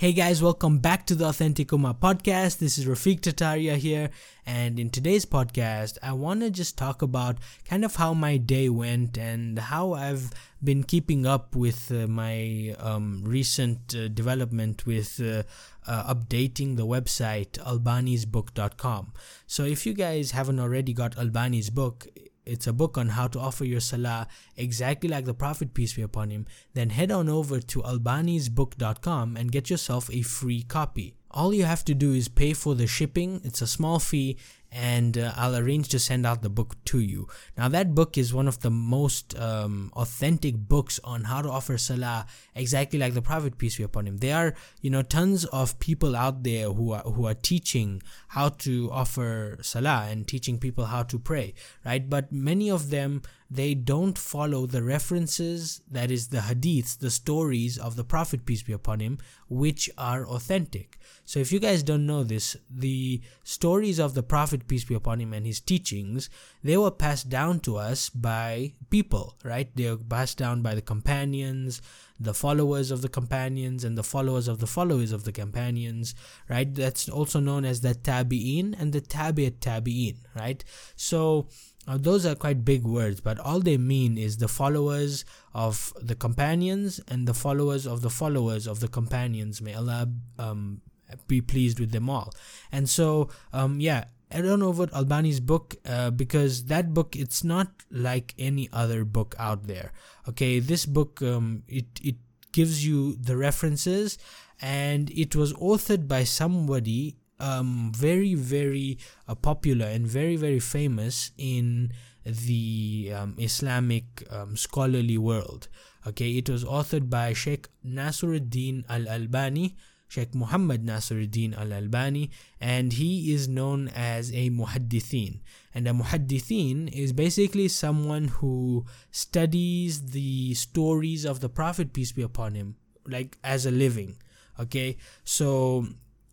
Hey 0.00 0.14
guys, 0.14 0.42
welcome 0.42 0.78
back 0.78 1.04
to 1.08 1.14
the 1.14 1.26
Authentic 1.26 1.68
podcast. 1.68 2.56
This 2.56 2.78
is 2.78 2.86
Rafiq 2.86 3.20
Tataria 3.20 3.76
here, 3.76 4.08
and 4.46 4.78
in 4.78 4.88
today's 4.88 5.26
podcast, 5.26 5.98
I 6.02 6.14
want 6.14 6.40
to 6.40 6.50
just 6.50 6.78
talk 6.78 7.02
about 7.02 7.36
kind 7.66 7.84
of 7.84 7.96
how 7.96 8.14
my 8.14 8.38
day 8.38 8.70
went 8.70 9.18
and 9.18 9.58
how 9.58 9.92
I've 9.92 10.30
been 10.64 10.84
keeping 10.84 11.26
up 11.26 11.54
with 11.54 11.92
uh, 11.92 12.06
my 12.06 12.74
um, 12.78 13.24
recent 13.26 13.94
uh, 13.94 14.08
development 14.08 14.86
with 14.86 15.20
uh, 15.20 15.42
uh 15.86 16.14
updating 16.14 16.78
the 16.78 16.86
website 16.86 17.58
albanisbook.com. 17.58 19.12
So, 19.46 19.64
if 19.64 19.84
you 19.84 19.92
guys 19.92 20.30
haven't 20.30 20.60
already 20.60 20.94
got 20.94 21.18
Albani's 21.18 21.68
book, 21.68 22.06
it's 22.46 22.66
a 22.66 22.72
book 22.72 22.98
on 22.98 23.10
how 23.10 23.28
to 23.28 23.38
offer 23.38 23.64
your 23.64 23.80
salah 23.80 24.26
exactly 24.56 25.08
like 25.08 25.24
the 25.24 25.34
Prophet, 25.34 25.74
peace 25.74 25.94
be 25.94 26.02
upon 26.02 26.30
him, 26.30 26.46
then 26.74 26.90
head 26.90 27.10
on 27.10 27.28
over 27.28 27.60
to 27.60 27.82
albanisbook.com 27.82 29.36
and 29.36 29.52
get 29.52 29.70
yourself 29.70 30.10
a 30.12 30.22
free 30.22 30.62
copy. 30.62 31.14
All 31.30 31.54
you 31.54 31.64
have 31.64 31.84
to 31.84 31.94
do 31.94 32.12
is 32.12 32.28
pay 32.28 32.52
for 32.52 32.74
the 32.74 32.86
shipping, 32.86 33.40
it's 33.44 33.62
a 33.62 33.66
small 33.66 34.00
fee, 34.00 34.36
and 34.72 35.18
uh, 35.18 35.32
I'll 35.36 35.56
arrange 35.56 35.88
to 35.88 35.98
send 35.98 36.24
out 36.24 36.42
the 36.42 36.48
book 36.48 36.76
to 36.86 37.00
you. 37.00 37.28
Now, 37.56 37.68
that 37.68 37.94
book 37.94 38.16
is 38.16 38.32
one 38.32 38.46
of 38.48 38.60
the 38.60 38.70
most 38.70 39.38
um, 39.38 39.90
authentic 39.94 40.56
books 40.56 41.00
on 41.02 41.24
how 41.24 41.42
to 41.42 41.50
offer 41.50 41.76
salah 41.76 42.26
exactly 42.54 42.98
like 42.98 43.14
the 43.14 43.22
Prophet 43.22 43.58
peace 43.58 43.76
be 43.76 43.82
upon 43.82 44.06
him. 44.06 44.18
There 44.18 44.36
are, 44.36 44.54
you 44.80 44.90
know, 44.90 45.02
tons 45.02 45.44
of 45.46 45.78
people 45.80 46.14
out 46.14 46.42
there 46.42 46.70
who 46.70 46.92
are 46.92 47.02
who 47.02 47.26
are 47.26 47.34
teaching 47.34 48.02
how 48.28 48.50
to 48.64 48.90
offer 48.92 49.58
salah 49.62 50.06
and 50.08 50.26
teaching 50.26 50.58
people 50.58 50.86
how 50.86 51.02
to 51.04 51.18
pray, 51.18 51.54
right? 51.84 52.08
But 52.08 52.32
many 52.32 52.70
of 52.70 52.90
them 52.90 53.22
they 53.50 53.74
don't 53.74 54.16
follow 54.16 54.64
the 54.66 54.82
references, 54.82 55.82
that 55.90 56.12
is, 56.12 56.28
the 56.28 56.38
hadiths, 56.38 56.96
the 56.96 57.10
stories 57.10 57.76
of 57.78 57.96
the 57.96 58.04
Prophet, 58.04 58.46
peace 58.46 58.62
be 58.62 58.72
upon 58.72 59.00
him, 59.00 59.18
which 59.48 59.90
are 59.98 60.24
authentic. 60.28 60.98
So, 61.24 61.40
if 61.40 61.50
you 61.50 61.58
guys 61.58 61.82
don't 61.82 62.06
know 62.06 62.22
this, 62.22 62.56
the 62.70 63.20
stories 63.42 63.98
of 63.98 64.14
the 64.14 64.22
Prophet, 64.22 64.68
peace 64.68 64.84
be 64.84 64.94
upon 64.94 65.20
him, 65.20 65.32
and 65.32 65.44
his 65.44 65.60
teachings, 65.60 66.30
they 66.62 66.76
were 66.76 66.92
passed 66.92 67.28
down 67.28 67.58
to 67.60 67.76
us 67.76 68.08
by 68.08 68.74
people, 68.88 69.36
right? 69.42 69.74
They 69.74 69.90
were 69.90 69.96
passed 69.96 70.38
down 70.38 70.62
by 70.62 70.76
the 70.76 70.82
companions, 70.82 71.82
the 72.20 72.34
followers 72.34 72.92
of 72.92 73.02
the 73.02 73.08
companions, 73.08 73.82
and 73.82 73.98
the 73.98 74.04
followers 74.04 74.46
of 74.46 74.60
the 74.60 74.68
followers 74.68 75.10
of 75.10 75.24
the 75.24 75.32
companions, 75.32 76.14
right? 76.48 76.72
That's 76.72 77.08
also 77.08 77.40
known 77.40 77.64
as 77.64 77.80
the 77.80 77.96
tabi'in 77.96 78.80
and 78.80 78.92
the 78.92 79.00
tabi'at 79.00 79.58
tabi'in, 79.58 80.18
right? 80.36 80.62
So, 80.94 81.48
now, 81.86 81.96
those 81.96 82.26
are 82.26 82.34
quite 82.34 82.64
big 82.64 82.84
words, 82.84 83.20
but 83.20 83.38
all 83.38 83.58
they 83.58 83.78
mean 83.78 84.18
is 84.18 84.36
the 84.36 84.48
followers 84.48 85.24
of 85.54 85.92
the 86.00 86.14
companions 86.14 87.00
and 87.08 87.26
the 87.26 87.34
followers 87.34 87.86
of 87.86 88.02
the 88.02 88.10
followers 88.10 88.66
of 88.66 88.80
the 88.80 88.88
companions. 88.88 89.62
May 89.62 89.74
Allah 89.74 90.08
um, 90.38 90.82
be 91.26 91.40
pleased 91.40 91.80
with 91.80 91.90
them 91.90 92.10
all. 92.10 92.32
And 92.70 92.88
so, 92.88 93.30
um, 93.52 93.80
yeah, 93.80 94.04
I 94.30 94.42
don't 94.42 94.60
know 94.60 94.70
about 94.70 94.92
Albani's 94.92 95.40
book 95.40 95.76
uh, 95.84 96.10
because 96.10 96.64
that 96.66 96.94
book 96.94 97.16
it's 97.16 97.42
not 97.42 97.68
like 97.90 98.34
any 98.38 98.68
other 98.72 99.04
book 99.04 99.34
out 99.38 99.66
there. 99.66 99.92
Okay, 100.28 100.60
this 100.60 100.86
book 100.86 101.20
um, 101.22 101.64
it 101.66 101.86
it 102.02 102.16
gives 102.52 102.86
you 102.86 103.16
the 103.16 103.36
references 103.36 104.18
and 104.60 105.10
it 105.10 105.34
was 105.34 105.52
authored 105.54 106.06
by 106.06 106.24
somebody 106.24 107.16
um, 107.40 107.92
very 107.94 108.34
very 108.34 108.98
uh, 109.26 109.34
popular 109.34 109.86
and 109.86 110.06
very 110.06 110.36
very 110.36 110.60
famous 110.60 111.32
in 111.36 111.92
the 112.24 113.12
um, 113.14 113.34
Islamic 113.38 114.04
um, 114.30 114.56
scholarly 114.56 115.18
world. 115.18 115.68
Okay, 116.06 116.36
it 116.36 116.48
was 116.48 116.64
authored 116.64 117.10
by 117.10 117.32
Sheikh 117.32 117.68
Nasruddin 117.84 118.84
Al 118.88 119.08
Albani, 119.08 119.76
Sheikh 120.08 120.34
Muhammad 120.34 120.84
Nasruddin 120.84 121.56
Al 121.56 121.72
Albani, 121.72 122.30
and 122.60 122.92
he 122.94 123.32
is 123.32 123.48
known 123.48 123.88
as 123.94 124.32
a 124.32 124.50
muhaddithin. 124.50 125.40
And 125.74 125.86
a 125.86 125.92
muhaddithin 125.92 126.92
is 126.92 127.12
basically 127.12 127.68
someone 127.68 128.28
who 128.28 128.84
studies 129.10 130.10
the 130.10 130.54
stories 130.54 131.24
of 131.24 131.40
the 131.40 131.48
Prophet, 131.48 131.92
peace 131.92 132.12
be 132.12 132.22
upon 132.22 132.54
him, 132.54 132.76
like 133.06 133.38
as 133.44 133.66
a 133.66 133.70
living. 133.70 134.16
Okay, 134.58 134.96
so 135.24 135.86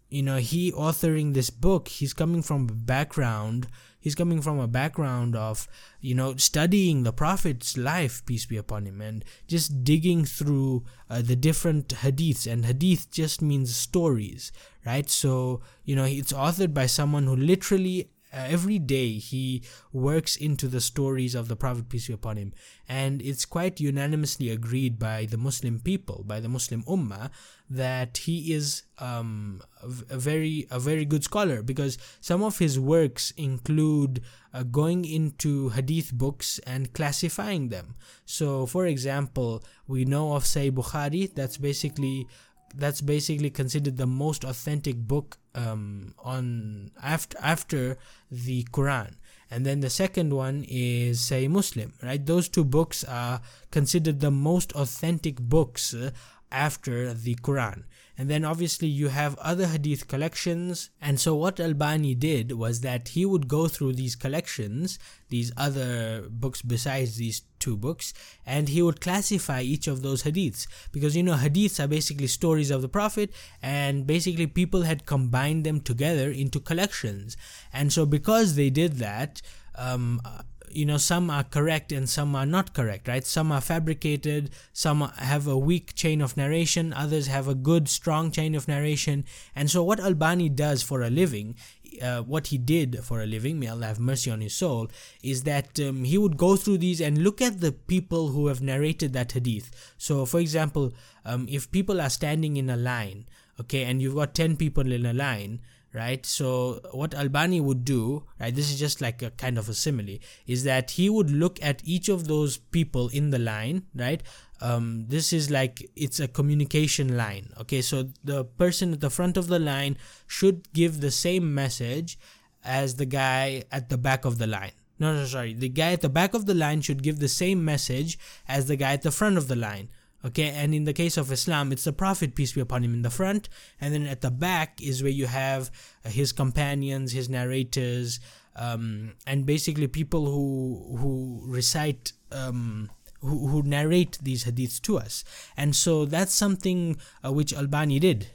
you 0.09 0.23
know 0.23 0.38
he 0.38 0.72
authoring 0.72 1.34
this 1.34 1.50
book 1.50 1.88
he's 1.88 2.13
coming 2.13 2.41
from 2.41 2.69
a 2.69 2.73
background 2.73 3.68
he's 4.00 4.16
coming 4.16 4.41
from 4.41 4.59
a 4.59 4.68
background 4.68 5.35
of 5.35 5.68
you 6.00 6.16
know 6.16 6.35
studying 6.38 7.03
the 7.03 7.12
prophet's 7.12 7.75
life 7.78 8.25
peace 8.25 8.46
be 8.46 8.57
upon 8.57 8.85
him 8.85 9.01
and 9.01 9.25
just 9.47 9.84
digging 9.84 10.23
through 10.23 10.84
uh, 11.09 11.22
the 11.22 11.35
different 11.35 11.90
hadiths 11.90 12.50
and 12.50 12.66
hadith 12.66 13.12
just 13.12 13.41
means 13.41 13.75
stories 13.75 14.51
right? 14.88 15.09
So 15.09 15.62
you 15.84 15.96
know 15.96 16.06
it's 16.06 16.34
authored 16.34 16.73
by 16.73 16.88
someone 16.88 17.25
who 17.28 17.35
literally 17.35 18.09
uh, 18.34 18.46
every 18.47 18.79
day 18.79 19.13
he 19.13 19.63
works 19.94 20.35
into 20.35 20.67
the 20.67 20.81
stories 20.81 21.35
of 21.35 21.47
the 21.47 21.56
Prophet 21.56 21.90
peace 21.90 22.07
be 22.07 22.13
upon 22.13 22.38
him, 22.38 22.53
and 22.88 23.22
it's 23.22 23.46
quite 23.46 23.79
unanimously 23.79 24.50
agreed 24.50 24.97
by 24.97 25.25
the 25.25 25.38
Muslim 25.38 25.79
people, 25.79 26.23
by 26.25 26.40
the 26.40 26.50
Muslim 26.50 26.84
Ummah, 26.84 27.29
that 27.69 28.17
he 28.17 28.53
is 28.53 28.83
um, 29.00 29.61
a 30.09 30.17
very 30.17 30.67
a 30.72 30.79
very 30.79 31.05
good 31.05 31.23
scholar 31.23 31.61
because 31.61 31.97
some 32.22 32.41
of 32.41 32.59
his 32.59 32.79
works 32.79 33.31
include 33.31 34.22
uh, 34.53 34.63
going 34.63 35.05
into 35.05 35.69
hadith 35.69 36.13
books 36.13 36.59
and 36.66 36.94
classifying 36.94 37.69
them. 37.69 37.95
So, 38.25 38.66
for 38.66 38.85
example, 38.85 39.63
we 39.88 40.05
know 40.05 40.33
of 40.33 40.44
Sahih 40.44 40.72
Bukhari. 40.72 41.33
That's 41.33 41.57
basically 41.57 42.28
that's 42.75 43.01
basically 43.01 43.50
considered 43.50 43.97
the 43.97 44.07
most 44.07 44.44
authentic 44.44 44.95
book 44.97 45.38
um, 45.55 46.13
on 46.19 46.91
after 47.01 47.38
after 47.41 47.97
the 48.31 48.63
Quran. 48.66 49.16
And 49.49 49.66
then 49.66 49.79
the 49.79 49.89
second 49.89 50.34
one 50.34 50.66
is 50.67 51.19
Sahih 51.22 51.49
Muslim, 51.49 51.94
right? 52.03 52.23
Those 52.23 52.49
two 52.49 52.66
books 52.66 53.03
are 53.05 53.41
considered 53.72 54.19
the 54.19 54.31
most 54.31 54.73
authentic 54.73 55.39
books 55.39 55.94
uh, 55.94 56.11
after 56.52 57.13
the 57.13 57.35
Quran. 57.35 57.84
And 58.18 58.30
then 58.30 58.44
obviously 58.44 58.88
you 58.88 59.09
have 59.09 59.38
other 59.38 59.68
hadith 59.68 60.08
collections. 60.08 60.90
And 61.00 61.19
so 61.19 61.35
what 61.35 61.59
Albani 61.59 62.16
did 62.16 62.53
was 62.53 62.81
that 62.81 63.09
he 63.09 63.25
would 63.25 63.47
go 63.47 63.68
through 63.68 63.94
these 63.94 64.16
collections, 64.16 64.97
these 65.30 65.52
other 65.56 66.25
books 66.30 66.63
besides 66.63 67.18
these 67.18 67.44
two 67.59 67.78
books, 67.78 68.13
and 68.46 68.69
he 68.69 68.81
would 68.81 69.02
classify 69.02 69.62
each 69.62 69.88
of 69.88 70.02
those 70.02 70.24
hadiths. 70.24 70.66
Because 70.91 71.16
you 71.16 71.22
know, 71.22 71.35
hadiths 71.35 71.84
are 71.84 71.88
basically 71.88 72.28
stories 72.28 72.72
of 72.72 72.81
the 72.81 72.90
Prophet, 72.90 73.31
and 73.62 74.08
basically 74.08 74.47
people 74.47 74.81
had 74.81 75.06
combined 75.06 75.64
them 75.64 75.79
together 75.79 76.31
into 76.31 76.59
collections. 76.59 77.38
And 77.72 77.94
so 77.94 78.08
because 78.08 78.56
they 78.56 78.72
did 78.72 78.94
that, 78.94 79.44
um, 79.75 80.22
you 80.69 80.85
know 80.85 80.97
some 80.97 81.29
are 81.29 81.44
correct 81.44 81.91
and 81.91 82.09
some 82.09 82.35
are 82.35 82.45
not 82.45 82.73
correct 82.73 83.07
right 83.07 83.25
some 83.25 83.51
are 83.51 83.61
fabricated 83.61 84.50
some 84.73 85.01
have 85.17 85.47
a 85.47 85.57
weak 85.57 85.94
chain 85.95 86.22
of 86.22 86.35
narration 86.38 86.94
others 86.94 87.28
have 87.28 87.47
a 87.47 87.55
good 87.55 87.88
strong 87.88 88.31
chain 88.31 88.53
of 88.55 88.67
narration 88.67 89.25
and 89.55 89.72
so 89.72 89.83
what 89.83 90.00
albani 90.00 90.50
does 90.50 90.83
for 90.83 91.01
a 91.01 91.09
living 91.09 91.55
uh, 92.01 92.22
what 92.22 92.47
he 92.47 92.57
did 92.57 93.00
for 93.03 93.22
a 93.22 93.25
living, 93.25 93.59
may 93.59 93.67
Allah 93.67 93.88
have 93.88 94.00
mercy 94.00 94.29
on 94.29 94.41
his 94.41 94.53
soul, 94.53 94.89
is 95.23 95.44
that 95.44 95.79
um, 95.79 96.03
he 96.03 96.17
would 96.17 96.38
go 96.38 96.55
through 96.55 96.79
these 96.79 97.01
and 97.01 97.17
look 97.19 97.41
at 97.41 97.59
the 97.59 97.72
people 97.72 98.29
who 98.29 98.47
have 98.47 98.61
narrated 98.61 99.13
that 99.13 99.31
hadith. 99.31 99.94
So, 99.97 100.25
for 100.25 100.39
example, 100.39 100.94
um, 101.25 101.47
if 101.49 101.72
people 101.72 102.01
are 102.01 102.09
standing 102.09 102.57
in 102.57 102.69
a 102.69 102.78
line, 102.78 103.25
okay, 103.59 103.84
and 103.84 104.01
you've 104.01 104.16
got 104.16 104.35
10 104.35 104.57
people 104.57 104.91
in 104.91 105.05
a 105.05 105.13
line, 105.13 105.61
right? 105.97 106.25
So 106.25 106.80
what 106.91 107.13
albani 107.13 107.59
would 107.59 107.84
do 107.84 108.24
right 108.40 108.53
this 108.53 108.72
is 108.72 108.80
just 108.80 109.02
like 109.02 109.22
a 109.22 109.31
kind 109.31 109.58
of 109.58 109.68
a 109.68 109.74
simile 109.74 110.19
is 110.46 110.63
that 110.63 110.91
he 110.91 111.09
would 111.09 111.31
look 111.31 111.62
at 111.62 111.81
each 111.84 112.08
of 112.08 112.28
those 112.28 112.58
people 112.58 113.09
in 113.09 113.31
the 113.31 113.40
line 113.40 113.84
right? 113.96 114.22
Um, 114.62 115.06
this 115.08 115.34
is 115.34 115.50
like 115.52 115.90
it's 115.96 116.19
a 116.19 116.28
communication 116.28 117.18
line 117.18 117.52
okay? 117.59 117.81
So 117.81 118.09
the 118.24 118.46
person 118.46 118.94
at 118.94 119.02
the 119.02 119.09
front 119.09 119.38
of 119.38 119.47
the 119.47 119.59
line 119.59 119.97
should 120.28 120.72
give 120.73 121.02
the 121.02 121.11
same 121.11 121.53
message 121.53 122.17
as 122.64 122.96
the 122.96 123.05
guy 123.05 123.64
at 123.72 123.90
the 123.90 123.97
back 123.97 124.26
of 124.26 124.38
the 124.38 124.47
line. 124.47 124.73
No 125.00 125.14
no 125.14 125.26
sorry. 125.26 125.53
The 125.53 125.70
guy 125.70 125.91
at 125.93 126.02
the 126.02 126.09
back 126.09 126.34
of 126.34 126.46
the 126.46 126.55
line 126.55 126.82
should 126.82 127.03
give 127.03 127.20
the 127.20 127.29
same 127.29 127.64
message 127.64 128.17
as 128.47 128.67
the 128.67 128.76
guy 128.76 128.93
at 128.93 129.03
the 129.03 129.11
front 129.11 129.38
of 129.38 129.47
the 129.47 129.55
line 129.55 129.90
Okay, 130.25 130.49
and 130.49 130.73
in 130.73 130.85
the 130.85 130.93
case 130.93 131.16
of 131.16 131.31
Islam, 131.31 131.72
it's 131.72 131.84
the 131.84 131.93
Prophet, 131.93 132.34
peace 132.34 132.53
be 132.53 132.61
upon 132.61 132.84
him, 132.84 132.93
in 132.93 133.03
the 133.03 133.09
front, 133.09 133.49
and 133.79 133.93
then 133.93 134.08
at 134.08 134.22
the 134.22 134.31
back 134.31 134.81
is 134.81 135.03
where 135.03 135.11
you 135.11 135.28
have 135.28 135.69
uh, 136.03 136.09
his 136.09 136.31
companions, 136.31 137.11
his 137.11 137.29
narrators, 137.29 138.19
um, 138.55 139.14
and 139.28 139.46
basically 139.46 139.87
people 139.87 140.25
who 140.25 140.97
who 140.97 141.43
recite. 141.46 142.14
Um, 142.31 142.90
who, 143.22 143.47
who 143.47 143.64
narrate 143.64 144.19
these 144.22 144.43
hadiths 144.46 144.79
to 144.79 144.99
us 144.99 145.23
and 145.58 145.75
so 145.75 146.05
that's 146.05 146.35
something 146.35 146.97
uh, 147.25 147.34
which 147.34 147.52
albani 147.52 147.97
did 147.97 148.28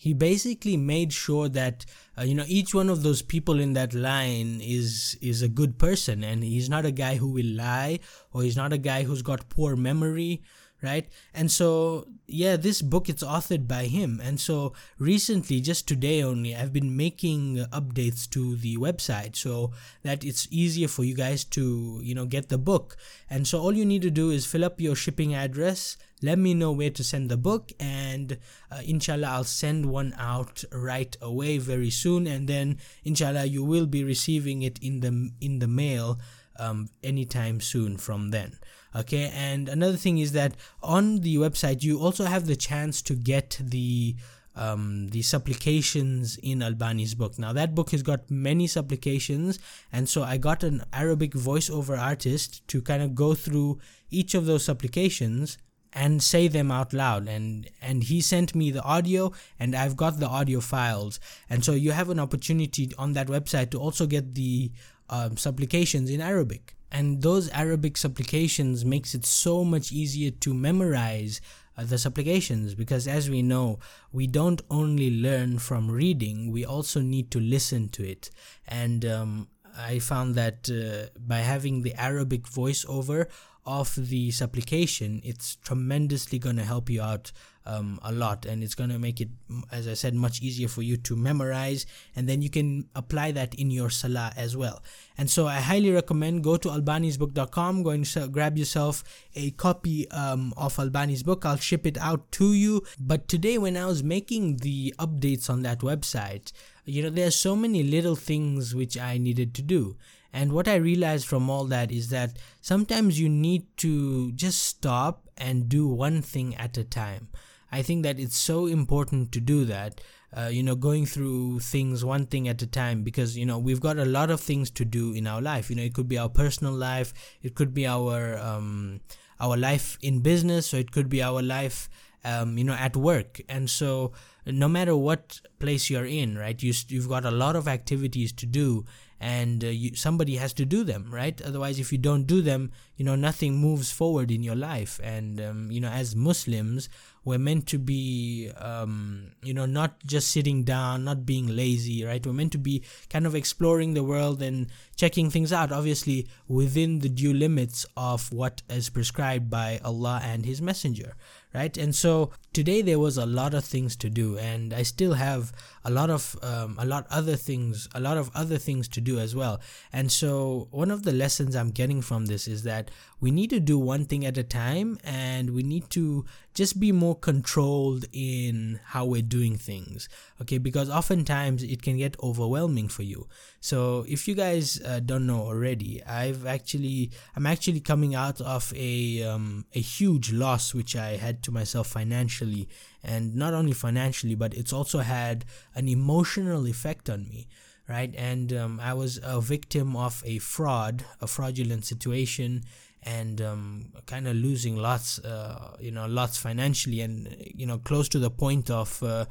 he 0.00 0.14
basically 0.14 0.78
made 0.78 1.12
sure 1.12 1.46
that 1.46 1.84
uh, 2.16 2.22
you 2.22 2.34
know 2.34 2.46
each 2.48 2.74
one 2.74 2.88
of 2.88 3.02
those 3.02 3.20
people 3.20 3.60
in 3.60 3.74
that 3.74 3.92
line 3.92 4.58
is 4.62 5.18
is 5.20 5.42
a 5.42 5.48
good 5.48 5.78
person 5.78 6.24
and 6.24 6.42
he's 6.42 6.70
not 6.70 6.86
a 6.86 6.90
guy 6.90 7.16
who 7.16 7.28
will 7.28 7.54
lie 7.54 7.98
or 8.32 8.42
he's 8.42 8.56
not 8.56 8.72
a 8.72 8.78
guy 8.78 9.02
who's 9.02 9.20
got 9.20 9.50
poor 9.50 9.76
memory 9.76 10.42
right? 10.82 11.08
And 11.34 11.50
so 11.50 12.06
yeah 12.30 12.56
this 12.56 12.80
book 12.80 13.08
it's 13.08 13.22
authored 13.22 13.66
by 13.66 13.84
him. 13.84 14.20
And 14.22 14.40
so 14.40 14.72
recently 14.98 15.60
just 15.60 15.88
today 15.88 16.22
only 16.22 16.54
i've 16.54 16.72
been 16.72 16.96
making 16.96 17.56
updates 17.72 18.28
to 18.30 18.56
the 18.56 18.76
website 18.76 19.36
so 19.36 19.72
that 20.02 20.24
it's 20.24 20.46
easier 20.50 20.88
for 20.88 21.04
you 21.04 21.14
guys 21.14 21.44
to 21.44 22.00
you 22.02 22.14
know 22.14 22.26
get 22.26 22.48
the 22.48 22.58
book. 22.58 22.96
And 23.28 23.46
so 23.46 23.60
all 23.60 23.72
you 23.72 23.84
need 23.84 24.02
to 24.02 24.10
do 24.10 24.30
is 24.30 24.46
fill 24.46 24.64
up 24.64 24.80
your 24.80 24.94
shipping 24.94 25.34
address 25.34 25.96
let 26.22 26.38
me 26.38 26.52
know 26.52 26.70
where 26.70 26.90
to 26.90 27.02
send 27.02 27.30
the 27.30 27.36
book 27.36 27.72
and 27.80 28.36
uh, 28.70 28.82
inshallah 28.84 29.26
i'll 29.28 29.44
send 29.44 29.86
one 29.86 30.14
out 30.18 30.62
right 30.72 31.16
away 31.20 31.58
very 31.58 31.90
soon. 31.90 32.26
And 32.26 32.48
then 32.48 32.78
inshallah 33.04 33.46
you 33.46 33.64
will 33.64 33.86
be 33.86 34.04
receiving 34.04 34.62
it 34.62 34.78
in 34.82 35.00
the 35.00 35.30
in 35.40 35.58
the 35.58 35.68
mail 35.68 36.20
um, 36.58 36.90
anytime 37.02 37.60
soon 37.60 37.96
from 37.96 38.30
then 38.30 38.58
okay? 38.94 39.30
And 39.34 39.68
another 39.68 39.96
thing 39.96 40.18
is 40.18 40.32
that 40.32 40.54
on 40.82 41.20
the 41.20 41.36
website 41.36 41.82
you 41.82 42.00
also 42.00 42.24
have 42.24 42.46
the 42.46 42.56
chance 42.56 43.02
to 43.02 43.14
get 43.14 43.58
the 43.60 44.16
um, 44.56 45.08
the 45.08 45.22
supplications 45.22 46.36
in 46.42 46.60
Albani's 46.60 47.14
book. 47.14 47.38
Now 47.38 47.52
that 47.52 47.74
book 47.74 47.90
has 47.90 48.02
got 48.02 48.30
many 48.30 48.66
supplications, 48.66 49.58
and 49.92 50.08
so 50.08 50.22
I 50.22 50.36
got 50.38 50.62
an 50.64 50.82
Arabic 50.92 51.32
voiceover 51.32 51.98
artist 51.98 52.66
to 52.68 52.82
kind 52.82 53.02
of 53.02 53.14
go 53.14 53.34
through 53.34 53.78
each 54.10 54.34
of 54.34 54.46
those 54.46 54.64
supplications 54.64 55.56
and 55.92 56.22
say 56.22 56.48
them 56.48 56.70
out 56.70 56.92
loud. 56.92 57.28
And 57.28 57.68
and 57.80 58.04
he 58.04 58.20
sent 58.20 58.54
me 58.54 58.70
the 58.70 58.82
audio 58.82 59.32
and 59.58 59.74
i've 59.74 59.96
got 59.96 60.20
the 60.20 60.28
audio 60.28 60.60
files. 60.60 61.20
And 61.48 61.64
so 61.64 61.72
you 61.72 61.92
have 61.92 62.10
an 62.10 62.20
opportunity 62.20 62.90
on 62.98 63.12
that 63.14 63.28
website 63.28 63.70
to 63.70 63.80
also 63.80 64.06
get 64.06 64.34
the 64.34 64.70
um, 65.08 65.36
supplications 65.36 66.10
in 66.10 66.20
arabic 66.20 66.76
and 66.90 67.22
those 67.22 67.50
arabic 67.50 67.96
supplications 67.96 68.84
makes 68.84 69.14
it 69.14 69.24
so 69.24 69.64
much 69.64 69.92
easier 69.92 70.30
to 70.30 70.52
memorize 70.52 71.40
uh, 71.76 71.84
the 71.84 71.98
supplications. 71.98 72.74
Because 72.74 73.06
as 73.06 73.30
we 73.30 73.42
know 73.42 73.78
we 74.12 74.26
don't 74.26 74.60
only 74.70 75.10
learn 75.10 75.58
from 75.58 75.90
reading 75.90 76.50
we 76.52 76.64
also 76.64 77.00
need 77.00 77.30
to 77.30 77.40
listen 77.40 77.88
to 77.90 78.08
it. 78.08 78.30
And 78.66 79.04
um, 79.04 79.48
i 79.78 79.98
found 79.98 80.34
that 80.34 80.68
uh, 80.68 81.08
by 81.18 81.38
having 81.38 81.82
the 81.82 81.94
arabic 81.94 82.42
voiceover 82.42 83.26
of 83.66 83.94
the 83.96 84.30
supplication, 84.30 85.20
it's 85.24 85.56
tremendously 85.56 86.38
going 86.38 86.56
to 86.56 86.64
help 86.64 86.88
you 86.90 87.02
out 87.02 87.32
um, 87.66 88.00
a 88.02 88.10
lot 88.10 88.46
and 88.46 88.64
it's 88.64 88.74
going 88.74 88.90
to 88.90 88.98
make 88.98 89.20
it, 89.20 89.28
as 89.70 89.86
I 89.86 89.94
said, 89.94 90.14
much 90.14 90.40
easier 90.40 90.66
for 90.66 90.82
you 90.82 90.96
to 90.98 91.14
memorize 91.14 91.86
and 92.16 92.28
then 92.28 92.42
you 92.42 92.50
can 92.50 92.88
apply 92.94 93.32
that 93.32 93.54
in 93.54 93.70
your 93.70 93.90
salah 93.90 94.32
as 94.36 94.56
well. 94.56 94.82
And 95.18 95.30
so 95.30 95.46
I 95.46 95.56
highly 95.56 95.90
recommend 95.90 96.42
go 96.42 96.56
to 96.56 96.68
albanisbook.com, 96.68 97.82
go 97.82 97.90
and 97.90 98.32
grab 98.32 98.56
yourself 98.56 99.04
a 99.34 99.50
copy 99.52 100.10
um, 100.10 100.54
of 100.56 100.78
Albani's 100.78 101.22
book. 101.22 101.44
I'll 101.44 101.56
ship 101.56 101.86
it 101.86 101.98
out 101.98 102.32
to 102.32 102.54
you. 102.54 102.82
But 102.98 103.28
today, 103.28 103.58
when 103.58 103.76
I 103.76 103.86
was 103.86 104.02
making 104.02 104.58
the 104.58 104.94
updates 104.98 105.50
on 105.50 105.62
that 105.62 105.80
website, 105.80 106.52
you 106.84 107.02
know, 107.02 107.10
there's 107.10 107.36
so 107.36 107.54
many 107.56 107.82
little 107.82 108.16
things 108.16 108.74
which 108.74 108.98
I 108.98 109.18
needed 109.18 109.54
to 109.54 109.62
do. 109.62 109.96
And 110.32 110.52
what 110.52 110.68
I 110.68 110.76
realized 110.76 111.26
from 111.26 111.50
all 111.50 111.64
that 111.66 111.90
is 111.90 112.10
that 112.10 112.38
sometimes 112.60 113.18
you 113.18 113.28
need 113.28 113.66
to 113.78 114.32
just 114.32 114.62
stop 114.62 115.28
and 115.36 115.68
do 115.68 115.88
one 115.88 116.22
thing 116.22 116.54
at 116.56 116.76
a 116.76 116.84
time. 116.84 117.28
I 117.72 117.82
think 117.82 118.02
that 118.02 118.18
it's 118.18 118.36
so 118.36 118.66
important 118.66 119.32
to 119.32 119.40
do 119.40 119.64
that. 119.64 120.00
Uh, 120.36 120.48
you 120.52 120.62
know, 120.62 120.76
going 120.76 121.06
through 121.06 121.58
things 121.58 122.04
one 122.04 122.26
thing 122.26 122.46
at 122.46 122.62
a 122.62 122.66
time 122.66 123.02
because 123.02 123.36
you 123.36 123.44
know 123.44 123.58
we've 123.58 123.80
got 123.80 123.98
a 123.98 124.04
lot 124.04 124.30
of 124.30 124.40
things 124.40 124.70
to 124.70 124.84
do 124.84 125.12
in 125.12 125.26
our 125.26 125.40
life. 125.42 125.70
You 125.70 125.76
know, 125.76 125.82
it 125.82 125.94
could 125.94 126.08
be 126.08 126.18
our 126.18 126.28
personal 126.28 126.72
life, 126.72 127.12
it 127.42 127.56
could 127.56 127.74
be 127.74 127.84
our 127.84 128.38
um, 128.38 129.00
our 129.40 129.56
life 129.56 129.98
in 130.02 130.20
business, 130.20 130.72
or 130.72 130.76
it 130.76 130.92
could 130.92 131.08
be 131.08 131.20
our 131.20 131.42
life, 131.42 131.88
um, 132.24 132.58
you 132.58 132.64
know, 132.64 132.74
at 132.74 132.96
work. 132.96 133.40
And 133.48 133.68
so, 133.68 134.12
no 134.46 134.68
matter 134.68 134.96
what 134.96 135.40
place 135.58 135.90
you're 135.90 136.06
in, 136.06 136.36
right, 136.36 136.60
you 136.62 136.72
you've 136.88 137.08
got 137.08 137.24
a 137.24 137.30
lot 137.30 137.56
of 137.56 137.68
activities 137.68 138.32
to 138.32 138.46
do, 138.46 138.84
and 139.20 139.62
uh, 139.62 139.68
you, 139.68 139.94
somebody 139.94 140.36
has 140.36 140.54
to 140.54 140.64
do 140.64 140.82
them 140.82 141.08
right? 141.10 141.40
Otherwise 141.42 141.78
if 141.78 141.92
you 141.92 141.98
don't 141.98 142.24
do 142.24 142.40
them 142.40 142.72
you 142.96 143.04
know 143.04 143.14
nothing 143.14 143.58
moves 143.58 143.92
forward 143.92 144.30
in 144.30 144.42
your 144.42 144.56
life. 144.56 144.98
And 145.02 145.40
um, 145.40 145.70
you 145.70 145.80
know 145.80 145.90
as 145.90 146.16
muslims 146.16 146.88
we're 147.22 147.38
meant 147.38 147.66
to 147.68 147.78
be 147.78 148.50
um, 148.56 149.32
you 149.42 149.52
know 149.52 149.66
not 149.66 150.02
just 150.06 150.30
sitting 150.30 150.64
down 150.64 151.04
not 151.04 151.26
being 151.26 151.54
lazy 151.54 152.02
right? 152.02 152.24
We're 152.26 152.32
meant 152.32 152.52
to 152.52 152.58
be 152.58 152.82
kind 153.10 153.26
of 153.26 153.34
exploring 153.34 153.92
the 153.92 154.02
world 154.02 154.40
and 154.40 154.68
checking 155.00 155.30
things 155.30 155.50
out 155.50 155.72
obviously 155.72 156.26
within 156.46 156.98
the 156.98 157.08
due 157.08 157.32
limits 157.32 157.86
of 157.96 158.30
what 158.32 158.60
is 158.68 158.90
prescribed 158.90 159.48
by 159.48 159.80
allah 159.82 160.20
and 160.22 160.44
his 160.44 160.60
messenger 160.60 161.14
right? 161.54 161.76
And 161.76 161.94
so 161.94 162.30
today 162.52 162.82
there 162.82 162.98
was 162.98 163.16
a 163.16 163.26
lot 163.26 163.54
of 163.54 163.64
things 163.64 163.94
to 163.94 164.10
do 164.10 164.36
and 164.36 164.74
i 164.74 164.82
still 164.82 165.12
have 165.12 165.52
a 165.84 165.90
lot 165.90 166.10
of 166.10 166.36
um, 166.42 166.76
a 166.80 166.84
lot 166.84 167.06
other 167.08 167.36
things 167.36 167.88
a 167.94 168.00
lot 168.00 168.16
of 168.16 168.28
other 168.34 168.58
things 168.58 168.88
to 168.88 169.00
do 169.00 169.18
as 169.18 169.34
well. 169.34 169.60
And 169.92 170.10
so 170.10 170.68
one 170.70 170.90
of 170.90 171.04
the 171.04 171.12
lessons 171.12 171.56
i'm 171.56 171.70
getting 171.70 172.02
from 172.02 172.26
this 172.26 172.48
is 172.48 172.62
that 172.64 172.90
we 173.20 173.30
need 173.30 173.50
to 173.50 173.60
do 173.60 173.78
one 173.78 174.04
thing 174.04 174.24
at 174.26 174.38
a 174.38 174.42
time 174.42 174.98
and 175.04 175.50
we 175.50 175.62
need 175.62 175.90
to 175.90 176.24
just 176.54 176.80
be 176.80 176.90
more 176.90 177.14
controlled 177.14 178.04
in 178.12 178.80
how 178.86 179.04
we're 179.04 179.22
doing 179.22 179.56
things 179.56 180.08
okay? 180.40 180.58
Because 180.58 180.90
oftentimes 180.90 181.62
it 181.62 181.82
can 181.82 181.98
get 181.98 182.16
overwhelming 182.22 182.88
for 182.88 183.02
you. 183.02 183.28
So 183.60 184.04
if 184.08 184.26
you 184.26 184.34
guys 184.34 184.80
uh, 184.90 185.00
don't 185.00 185.26
know 185.26 185.42
already. 185.50 186.02
I've 186.04 186.46
actually 186.46 187.10
i'm 187.36 187.46
actually 187.46 187.80
coming 187.80 188.14
out 188.14 188.40
of 188.40 188.72
a 188.76 189.22
um, 189.22 189.64
a 189.74 189.80
huge 189.80 190.32
loss 190.32 190.74
which 190.74 190.96
i 190.96 191.10
had 191.16 191.42
to 191.44 191.50
myself 191.52 191.86
financially. 191.88 192.68
And 193.02 193.34
not 193.34 193.52
only 193.54 193.72
financially 193.72 194.34
but 194.34 194.54
it's 194.54 194.72
also 194.72 194.98
had 194.98 195.44
an 195.74 195.88
emotional 195.88 196.66
effect 196.66 197.08
on 197.08 197.28
me 197.28 197.48
right? 197.88 198.14
And 198.16 198.52
um, 198.52 198.80
i 198.80 198.92
was 199.02 199.12
a 199.22 199.40
victim 199.40 199.96
of 199.96 200.22
a 200.26 200.38
fraud 200.38 201.04
a 201.20 201.26
fraudulent 201.26 201.84
situation 201.84 202.62
and 203.02 203.40
um, 203.40 203.92
kind 204.06 204.28
of 204.28 204.36
losing 204.36 204.76
lots, 204.76 205.18
uh, 205.20 205.76
you 205.80 205.90
know, 205.90 206.06
lots 206.06 206.36
financially, 206.36 207.00
and 207.00 207.34
you 207.54 207.66
know, 207.66 207.78
close 207.78 208.08
to 208.10 208.18
the 208.18 208.30
point 208.30 208.70
of 208.70 209.02
uh, 209.02 209.24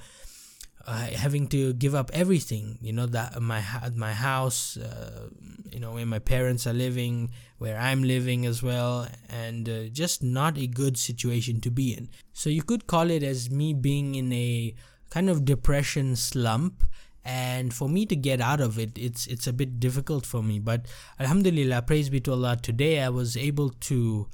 uh, 0.85 1.07
having 1.15 1.47
to 1.47 1.73
give 1.73 1.95
up 1.95 2.09
everything. 2.13 2.77
You 2.81 2.93
know, 2.93 3.05
that 3.07 3.41
my 3.41 3.63
my 3.95 4.13
house, 4.13 4.77
uh, 4.77 5.29
you 5.71 5.79
know, 5.79 5.93
where 5.93 6.05
my 6.05 6.19
parents 6.19 6.65
are 6.67 6.73
living, 6.73 7.31
where 7.57 7.77
I'm 7.77 8.03
living 8.03 8.45
as 8.45 8.63
well, 8.63 9.07
and 9.29 9.69
uh, 9.69 9.83
just 9.91 10.23
not 10.23 10.57
a 10.57 10.67
good 10.67 10.97
situation 10.97 11.61
to 11.61 11.71
be 11.71 11.93
in. 11.93 12.09
So 12.33 12.49
you 12.49 12.63
could 12.63 12.87
call 12.87 13.09
it 13.09 13.23
as 13.23 13.49
me 13.49 13.73
being 13.73 14.15
in 14.15 14.31
a 14.33 14.73
kind 15.09 15.29
of 15.29 15.45
depression 15.45 16.15
slump 16.15 16.83
and 17.25 17.73
for 17.73 17.89
me 17.89 18.05
to 18.05 18.15
get 18.15 18.39
out 18.39 18.61
of 18.61 18.79
it 18.79 18.97
it's 18.97 19.27
it's 19.27 19.45
a 19.45 19.53
bit 19.53 19.79
difficult 19.79 20.25
for 20.25 20.41
me 20.41 20.57
but 20.57 20.85
alhamdulillah 21.19 21.81
praise 21.81 22.09
be 22.09 22.19
to 22.19 22.31
allah 22.31 22.55
today 22.55 23.01
i 23.01 23.09
was 23.09 23.35
able 23.35 23.69
to 23.69 24.27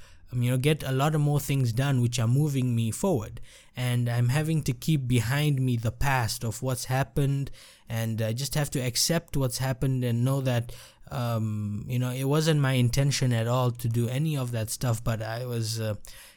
you 0.43 0.51
know 0.51 0.57
get 0.57 0.83
a 0.83 0.91
lot 0.91 1.15
of 1.15 1.21
more 1.21 1.39
things 1.39 1.73
done 1.73 2.01
which 2.01 2.19
are 2.19 2.27
moving 2.27 2.75
me 2.75 2.91
forward. 2.91 3.41
And 3.77 4.07
i'm 4.09 4.29
having 4.29 4.63
to 4.63 4.73
keep 4.73 5.07
behind 5.07 5.59
me 5.59 5.75
the 5.75 5.91
past 5.91 6.43
of 6.43 6.61
what's 6.61 6.85
happened. 6.85 7.51
And 7.87 8.21
i 8.21 8.33
just 8.33 8.55
have 8.55 8.71
to 8.71 8.79
accept 8.79 9.37
what's 9.37 9.59
happened 9.59 10.03
and 10.03 10.25
know 10.25 10.41
that 10.41 10.73
um, 11.11 11.85
you 11.87 11.99
know 11.99 12.09
it 12.09 12.23
wasn't 12.23 12.59
my 12.61 12.73
intention 12.73 13.31
at 13.31 13.47
all 13.47 13.71
to 13.71 13.87
do 13.87 14.07
any 14.09 14.35
of 14.35 14.51
that 14.53 14.71
stuff 14.71 15.03
but 15.03 15.21
i 15.21 15.45
was 15.45 15.79
uh, 15.79 15.93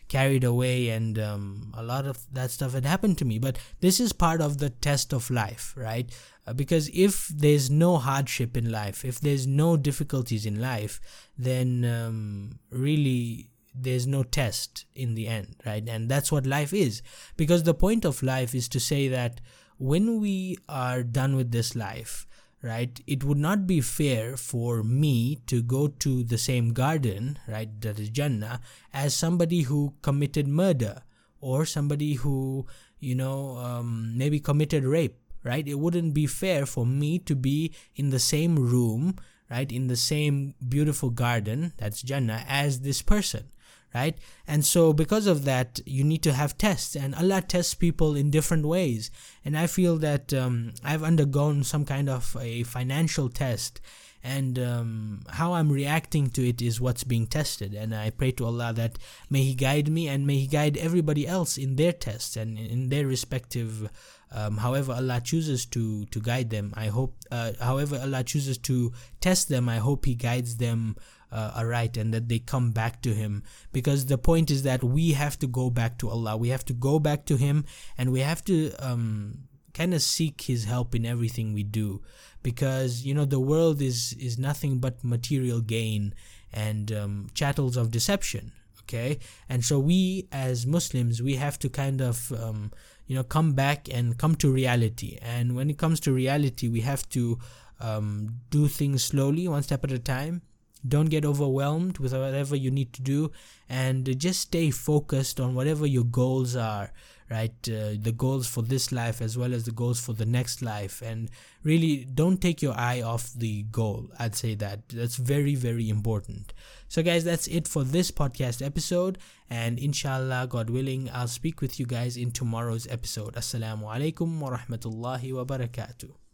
carried 0.08 0.44
away 0.44 0.88
and 0.88 1.18
um, 1.18 1.72
a 1.76 1.82
lot 1.82 2.06
of 2.06 2.26
that 2.32 2.50
stuff 2.50 2.72
had 2.72 2.84
happened 2.84 3.18
to 3.18 3.24
me. 3.24 3.38
But 3.38 3.58
this 3.80 4.00
is 4.00 4.12
part 4.12 4.40
of 4.40 4.58
the 4.58 4.70
test 4.70 5.12
of 5.12 5.30
life 5.30 5.74
right? 5.76 6.10
Uh, 6.46 6.54
because 6.54 6.90
if 6.92 7.28
there's 7.28 7.70
no 7.70 7.98
hardship 7.98 8.56
in 8.56 8.70
life 8.70 9.04
if 9.04 9.20
there's 9.20 9.46
no 9.46 9.76
difficulties 9.76 10.46
in 10.46 10.60
life 10.60 11.00
then 11.36 11.84
um, 11.84 12.58
really 12.70 13.47
there's 13.74 14.06
no 14.06 14.22
test 14.22 14.86
in 14.94 15.14
the 15.14 15.26
end 15.26 15.56
right? 15.64 15.86
And 15.88 16.08
that's 16.08 16.32
what 16.32 16.46
life 16.46 16.72
is. 16.72 17.02
Because 17.36 17.62
the 17.62 17.74
point 17.74 18.04
of 18.04 18.22
life 18.22 18.54
is 18.54 18.68
to 18.70 18.80
say 18.80 19.08
that 19.08 19.40
when 19.78 20.20
we 20.20 20.56
are 20.68 21.02
done 21.02 21.36
with 21.36 21.52
this 21.52 21.76
life 21.76 22.26
right 22.60 23.00
it 23.06 23.22
would 23.22 23.38
not 23.38 23.68
be 23.68 23.80
fair 23.80 24.36
for 24.36 24.82
me 24.82 25.36
to 25.46 25.62
go 25.62 25.86
to 25.86 26.24
the 26.24 26.36
same 26.36 26.72
garden 26.72 27.38
right 27.46 27.80
that 27.80 28.00
is 28.00 28.10
jannah 28.10 28.60
as 28.92 29.14
somebody 29.14 29.62
who 29.62 29.94
committed 30.02 30.48
murder 30.48 31.02
or 31.40 31.64
somebody 31.64 32.14
who 32.14 32.66
you 32.98 33.14
know 33.14 33.56
um, 33.58 34.12
maybe 34.18 34.40
committed 34.40 34.82
rape 34.82 35.16
right? 35.44 35.66
It 35.66 35.78
wouldn't 35.78 36.14
be 36.14 36.26
fair 36.26 36.66
for 36.66 36.84
me 36.84 37.18
to 37.20 37.36
be 37.36 37.72
in 37.94 38.10
the 38.10 38.18
same 38.18 38.56
room 38.56 39.16
right 39.50 39.70
in 39.70 39.86
the 39.86 39.96
same 39.96 40.54
beautiful 40.68 41.08
garden 41.08 41.72
that's 41.78 42.02
jannah 42.02 42.44
as 42.46 42.80
this 42.80 43.00
person 43.00 43.48
right? 43.94 44.16
And 44.46 44.64
so, 44.64 44.92
because 44.92 45.26
of 45.26 45.44
that, 45.44 45.80
you 45.86 46.04
need 46.04 46.22
to 46.22 46.32
have 46.32 46.58
tests, 46.58 46.94
and 46.94 47.14
Allah 47.14 47.42
tests 47.42 47.74
people 47.74 48.16
in 48.16 48.30
different 48.30 48.66
ways. 48.66 49.10
And 49.44 49.56
I 49.56 49.66
feel 49.66 49.96
that 49.98 50.32
um, 50.34 50.72
I've 50.84 51.02
undergone 51.02 51.64
some 51.64 51.84
kind 51.84 52.08
of 52.08 52.36
a 52.38 52.62
financial 52.64 53.28
test, 53.28 53.80
and 54.28 54.58
um, 54.58 55.22
how 55.30 55.54
I'm 55.54 55.72
reacting 55.72 56.28
to 56.30 56.46
it 56.46 56.60
is 56.60 56.82
what's 56.82 57.02
being 57.02 57.26
tested. 57.26 57.72
And 57.72 57.94
I 57.94 58.10
pray 58.10 58.30
to 58.32 58.44
Allah 58.44 58.74
that 58.74 58.98
may 59.30 59.42
He 59.42 59.54
guide 59.54 59.88
me 59.88 60.06
and 60.06 60.26
may 60.26 60.36
He 60.36 60.46
guide 60.46 60.76
everybody 60.76 61.26
else 61.26 61.56
in 61.56 61.76
their 61.76 61.92
tests 61.92 62.36
and 62.36 62.58
in 62.58 62.90
their 62.90 63.06
respective. 63.06 63.90
Um, 64.30 64.58
however 64.58 64.92
Allah 64.92 65.22
chooses 65.24 65.64
to 65.66 66.04
to 66.06 66.20
guide 66.20 66.50
them, 66.50 66.74
I 66.76 66.88
hope. 66.88 67.16
Uh, 67.30 67.52
however 67.58 67.96
Allah 67.96 68.22
chooses 68.22 68.58
to 68.68 68.92
test 69.22 69.48
them, 69.48 69.66
I 69.66 69.78
hope 69.78 70.04
He 70.04 70.14
guides 70.14 70.58
them 70.58 70.96
uh, 71.32 71.52
aright 71.56 71.96
and 71.96 72.12
that 72.12 72.28
they 72.28 72.38
come 72.38 72.72
back 72.72 73.00
to 73.02 73.14
Him. 73.14 73.42
Because 73.72 74.06
the 74.06 74.18
point 74.18 74.50
is 74.50 74.62
that 74.64 74.84
we 74.84 75.12
have 75.12 75.38
to 75.38 75.46
go 75.46 75.70
back 75.70 75.96
to 76.00 76.10
Allah. 76.10 76.36
We 76.36 76.50
have 76.50 76.66
to 76.66 76.74
go 76.74 76.98
back 76.98 77.24
to 77.26 77.38
Him, 77.38 77.64
and 77.96 78.12
we 78.12 78.20
have 78.20 78.44
to 78.44 78.72
um, 78.78 79.48
kind 79.72 79.94
of 79.94 80.02
seek 80.02 80.42
his 80.42 80.64
help 80.64 80.94
in 80.94 81.06
everything 81.06 81.54
we 81.54 81.62
do 81.62 82.02
because 82.42 83.04
you 83.04 83.14
know 83.14 83.24
the 83.24 83.40
world 83.40 83.80
is 83.82 84.14
is 84.14 84.38
nothing 84.38 84.78
but 84.78 85.02
material 85.02 85.60
gain 85.60 86.14
and 86.52 86.92
um, 86.92 87.26
chattels 87.34 87.76
of 87.76 87.90
deception 87.90 88.52
okay? 88.82 89.18
And 89.48 89.64
so 89.64 89.78
we 89.78 90.28
as 90.32 90.66
muslims 90.66 91.20
we 91.20 91.36
have 91.36 91.58
to 91.58 91.68
kind 91.68 92.00
of 92.00 92.32
um, 92.32 92.72
you 93.06 93.14
know 93.14 93.22
come 93.22 93.52
back 93.52 93.88
and 93.92 94.16
come 94.18 94.34
to 94.36 94.50
reality. 94.50 95.18
And 95.20 95.54
when 95.54 95.68
it 95.70 95.78
comes 95.78 96.00
to 96.00 96.12
reality 96.12 96.68
we 96.68 96.80
have 96.80 97.08
to 97.10 97.38
um, 97.80 98.40
do 98.50 98.66
things 98.66 99.04
slowly 99.04 99.46
one 99.46 99.62
step 99.62 99.84
at 99.84 99.92
a 99.92 99.98
time 99.98 100.42
don't 100.88 101.06
get 101.06 101.24
overwhelmed 101.24 101.98
with 101.98 102.12
whatever 102.12 102.56
you 102.56 102.70
need 102.70 102.92
to 102.92 103.02
do 103.02 103.30
and 103.68 104.18
just 104.18 104.40
stay 104.40 104.70
focused 104.70 105.38
on 105.40 105.54
whatever 105.54 105.86
your 105.86 106.04
goals 106.04 106.56
are 106.56 106.92
right? 107.30 107.68
Uh, 107.68 107.94
the 108.00 108.14
goals 108.16 108.46
for 108.46 108.62
this 108.62 108.90
life 108.90 109.20
as 109.20 109.36
well 109.36 109.52
as 109.52 109.64
the 109.64 109.70
goals 109.70 110.00
for 110.00 110.12
the 110.12 110.24
next 110.24 110.62
life. 110.62 111.02
And 111.02 111.30
really 111.62 112.04
don't 112.04 112.40
take 112.40 112.62
your 112.62 112.74
eye 112.74 113.02
off 113.02 113.32
the 113.34 113.64
goal. 113.64 114.08
I'd 114.18 114.34
say 114.34 114.54
that. 114.56 114.88
That's 114.88 115.16
very 115.16 115.54
very 115.54 115.88
important. 115.88 116.52
So 116.88 117.02
guys 117.02 117.24
that's 117.24 117.46
it 117.46 117.68
for 117.68 117.84
this 117.84 118.10
podcast 118.10 118.64
episode. 118.64 119.18
And 119.50 119.78
inshallah 119.78 120.46
god 120.48 120.70
willing 120.70 121.10
i'll 121.12 121.28
speak 121.28 121.60
with 121.60 121.80
you 121.80 121.86
guys 121.86 122.16
in 122.16 122.30
tomorrow's 122.30 122.86
episode. 122.88 123.34
Assalamu 123.34 123.84
alaikum 123.84 124.40
wa 124.40 124.56
rahmatullahi 124.56 125.32
wa 125.34 125.44
barakatuh 125.44 126.27